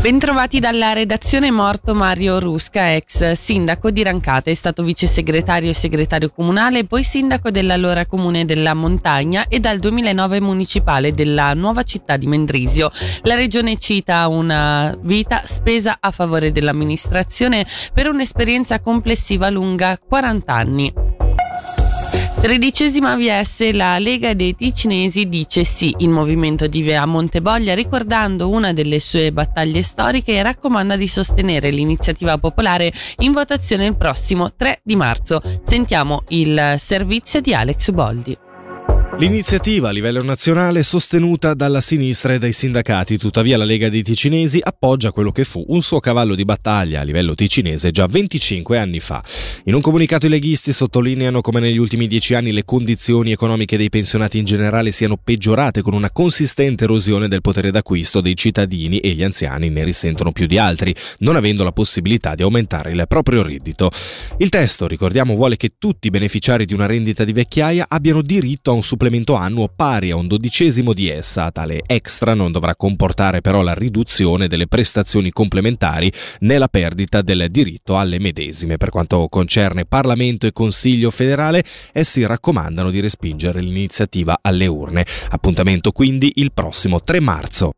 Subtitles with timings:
[0.00, 5.74] Bentrovati dalla redazione morto Mario Rusca, ex sindaco di Rancate, è stato vice segretario e
[5.74, 12.16] segretario comunale, poi sindaco dell'allora comune della Montagna e dal 2009 municipale della nuova città
[12.16, 12.90] di Mendrisio.
[13.24, 21.19] La regione cita una vita spesa a favore dell'amministrazione per un'esperienza complessiva lunga 40 anni.
[22.40, 28.72] Tredicesima VS, la Lega dei Ticinesi dice sì il movimento di Via Monteboglia ricordando una
[28.72, 34.80] delle sue battaglie storiche e raccomanda di sostenere l'iniziativa popolare in votazione il prossimo 3
[34.82, 35.42] di marzo.
[35.64, 38.48] Sentiamo il servizio di Alex Boldi.
[39.20, 44.02] L'iniziativa a livello nazionale è sostenuta dalla sinistra e dai sindacati, tuttavia la Lega dei
[44.02, 48.78] Ticinesi appoggia quello che fu un suo cavallo di battaglia a livello ticinese già 25
[48.78, 49.22] anni fa.
[49.64, 53.90] In un comunicato i leghisti sottolineano come negli ultimi dieci anni le condizioni economiche dei
[53.90, 59.10] pensionati in generale siano peggiorate con una consistente erosione del potere d'acquisto dei cittadini e
[59.10, 63.42] gli anziani ne risentono più di altri, non avendo la possibilità di aumentare il proprio
[63.42, 63.90] reddito.
[64.38, 68.70] Il testo, ricordiamo, vuole che tutti i beneficiari di una rendita di vecchiaia abbiano diritto
[68.70, 71.50] a un supplemento supplemento annuo pari a un dodicesimo di essa.
[71.50, 77.48] Tale extra non dovrà comportare però la riduzione delle prestazioni complementari né la perdita del
[77.50, 78.76] diritto alle medesime.
[78.76, 85.04] Per quanto concerne Parlamento e Consiglio federale, essi raccomandano di respingere l'iniziativa alle urne.
[85.30, 87.72] Appuntamento quindi il prossimo 3 marzo.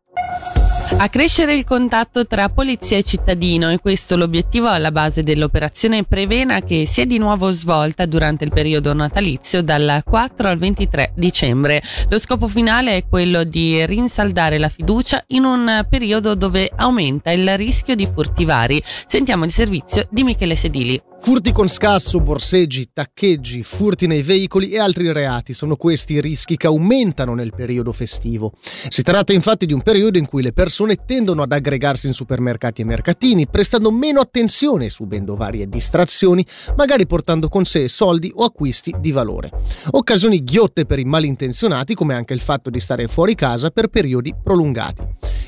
[0.91, 6.61] A crescere il contatto tra polizia e cittadino e questo l'obiettivo alla base dell'operazione Prevena
[6.61, 11.81] che si è di nuovo svolta durante il periodo natalizio dal 4 al 23 dicembre.
[12.09, 17.57] Lo scopo finale è quello di rinsaldare la fiducia in un periodo dove aumenta il
[17.57, 18.81] rischio di furti vari.
[19.07, 21.12] Sentiamo il servizio di Michele Sedili.
[21.25, 26.57] Furti con scasso, borseggi, taccheggi, furti nei veicoli e altri reati sono questi i rischi
[26.57, 28.51] che aumentano nel periodo festivo.
[28.89, 32.81] Si tratta infatti di un periodo in cui le persone tendono ad aggregarsi in supermercati
[32.81, 38.43] e mercatini, prestando meno attenzione e subendo varie distrazioni, magari portando con sé soldi o
[38.43, 39.49] acquisti di valore.
[39.91, 44.35] Occasioni ghiotte per i malintenzionati, come anche il fatto di stare fuori casa per periodi
[44.43, 45.01] prolungati.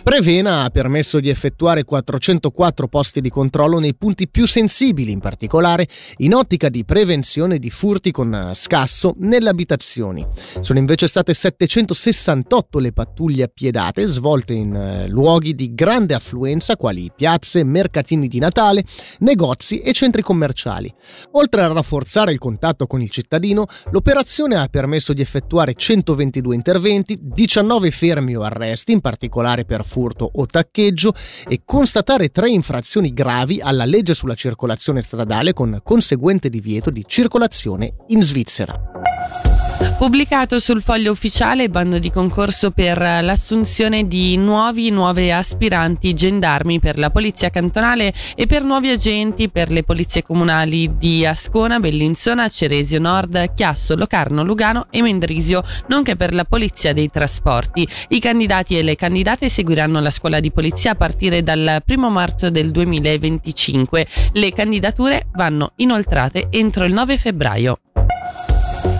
[0.05, 5.88] Prevena ha permesso di effettuare 404 posti di controllo nei punti più sensibili, in particolare
[6.17, 10.23] in ottica di prevenzione di furti con scasso nelle abitazioni.
[10.59, 17.11] Sono invece state 768 le pattuglie appiedate svolte in eh, luoghi di grande affluenza quali
[17.13, 18.83] piazze, mercatini di Natale,
[19.21, 20.94] negozi e centri commerciali.
[21.31, 27.17] Oltre a rafforzare il contatto con il cittadino, l'operazione ha permesso di effettuare 122 interventi,
[27.19, 31.13] 19 fermi o arresti, in particolare per furto o taccheggio
[31.47, 37.95] e constatare tre infrazioni gravi alla legge sulla circolazione stradale con conseguente divieto di circolazione
[38.07, 39.54] in Svizzera.
[39.97, 47.00] Pubblicato sul foglio ufficiale bando di concorso per l'assunzione di nuovi nuove aspiranti gendarmi per
[47.00, 53.00] la polizia cantonale e per nuovi agenti per le polizie comunali di Ascona, Bellinzona, Ceresio
[53.00, 57.88] Nord, Chiasso, Locarno, Lugano e Mendrisio, nonché per la polizia dei trasporti.
[58.09, 62.50] I candidati e le candidate seguiranno la scuola di polizia a partire dal 1 marzo
[62.50, 64.07] del 2025.
[64.33, 67.79] Le candidature vanno inoltrate entro il 9 febbraio.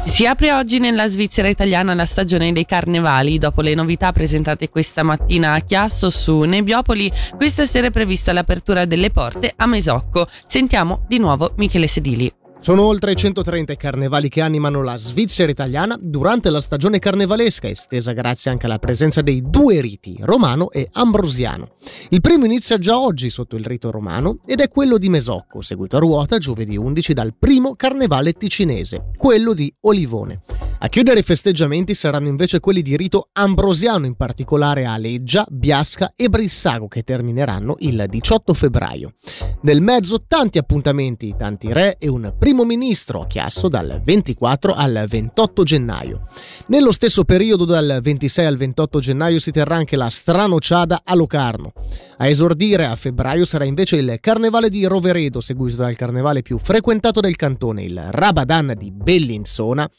[0.06, 3.38] Si apre oggi nella Svizzera italiana la stagione dei carnevali.
[3.38, 8.86] Dopo le novità presentate questa mattina a Chiasso su Nebbiopoli, questa sera è prevista l'apertura
[8.86, 10.28] delle porte a Mesocco.
[10.46, 12.32] Sentiamo di nuovo Michele Sedili.
[12.66, 18.12] Sono oltre 130 i carnevali che animano la Svizzera italiana durante la stagione carnevalesca, estesa
[18.12, 21.76] grazie anche alla presenza dei due riti, romano e ambrosiano.
[22.10, 25.98] Il primo inizia già oggi sotto il rito romano ed è quello di Mesocco, seguito
[25.98, 30.42] a ruota giovedì 11 dal primo carnevale ticinese, quello di Olivone.
[30.86, 36.14] A chiudere i festeggiamenti saranno invece quelli di rito ambrosiano, in particolare a Leggia, Biasca
[36.16, 39.16] e Brissago, che termineranno il 18 febbraio.
[39.62, 45.06] Nel mezzo tanti appuntamenti, tanti re e un primo ministro a Chiasso dal 24 al
[45.10, 46.28] 28 gennaio.
[46.68, 51.72] Nello stesso periodo dal 26 al 28 gennaio si terrà anche la Stranociada a Locarno.
[52.18, 57.22] A esordire a febbraio sarà invece il Carnevale di Roveredo, seguito dal carnevale più frequentato
[57.22, 59.90] del cantone, il Rabadan di Bellinzona,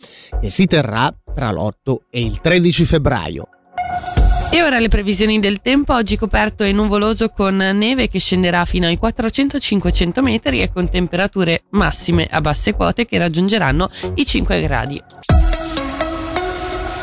[0.41, 3.49] che si terrà tra l'8 e il 13 febbraio.
[4.51, 8.87] E ora le previsioni del tempo, oggi coperto e nuvoloso con neve che scenderà fino
[8.87, 15.03] ai 400-500 metri e con temperature massime a basse quote che raggiungeranno i 5 gradi.